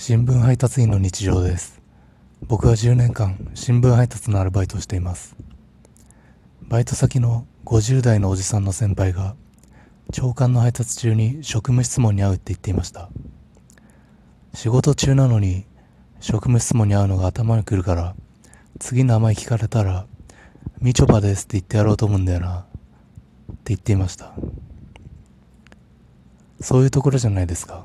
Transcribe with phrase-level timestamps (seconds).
[0.00, 1.82] 新聞配達員の日常です。
[2.46, 5.34] 僕は10年間新聞配達のアルバイトをしています。
[6.62, 9.34] バイト先の50代のおじさんの先輩が
[10.12, 13.10] 長官の配達中に職務質問に会うって言っていました。
[14.54, 15.66] 仕事中なのに
[16.20, 18.14] 職務質問に会うのが頭にくるから
[18.78, 20.06] 次の名前聞かれたら
[20.80, 24.32] みちょぱですって言ってやろうと思うんだよなって言っていました。
[26.60, 27.84] そういうところじゃないですか。